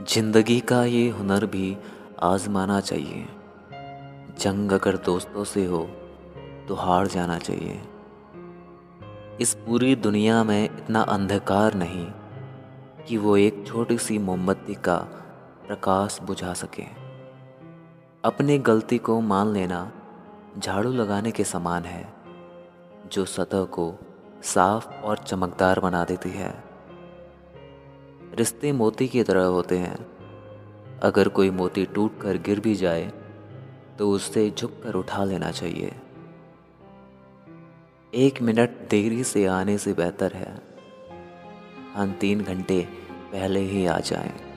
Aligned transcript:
ज़िंदगी 0.00 0.60
का 0.60 0.84
ये 0.84 1.08
हुनर 1.08 1.44
भी 1.46 1.76
आजमाना 2.22 2.80
चाहिए। 2.80 3.26
जंग 4.40 4.72
अगर 4.72 4.96
दोस्तों 4.96 5.44
से 5.44 5.64
हो 5.64 5.82
तो 6.68 6.74
हार 6.74 7.06
जाना 7.06 7.38
चाहिए। 7.38 7.80
इस 9.40 9.54
पूरी 9.54 9.96
दुनिया 9.96 10.44
में 10.44 10.64
इतना 10.64 11.00
अंधकार 11.02 11.74
नहीं 11.74 12.06
कि 13.08 13.16
वो 13.16 13.36
एक 13.36 13.64
छोटी 13.66 13.98
सी 13.98 14.18
मोमबत्ती 14.18 14.74
का 14.74 14.96
प्रकाश 15.66 16.18
बुझा 16.22 16.52
सके। 16.54 16.86
अपनी 18.24 18.58
गलती 18.58 18.98
को 18.98 19.20
मान 19.20 19.52
लेना 19.52 19.92
झाड़ू 20.58 20.92
लगाने 20.92 21.30
के 21.30 21.44
समान 21.44 21.84
है, 21.84 22.04
जो 23.12 23.24
सतह 23.24 23.64
को 23.64 23.94
साफ़ 24.44 24.88
और 25.02 25.18
चमकदार 25.18 25.80
बना 25.80 26.04
देती 26.04 26.30
है। 26.30 26.69
रिश्ते 28.34 28.72
मोती 28.72 29.08
की 29.08 29.22
तरह 29.22 29.44
होते 29.44 29.78
हैं। 29.78 29.96
अगर 31.02 31.28
कोई 31.28 31.50
मोती 31.50 31.84
टूट 31.86 32.20
कर 32.20 32.36
गिर 32.36 32.60
भी 32.60 32.74
जाए 32.74 33.12
तो 33.98 34.10
उससे 34.10 34.50
झुक 34.50 34.80
कर 34.82 34.94
उठा 34.94 35.24
लेना 35.24 35.50
चाहिए। 35.50 35.92
एक 38.12 38.42
मिनट 38.42 38.70
देरी 38.90 39.24
से 39.24 39.44
आने 39.46 39.78
से 39.78 39.92
बेहतर 39.92 40.32
है। 40.32 40.52
हम 41.94 42.12
तीन 42.12 42.40
घंटे 42.40 42.80
पहले 43.32 43.60
ही 43.60 43.86
आ 43.86 43.98
जाएँ। 44.00 44.49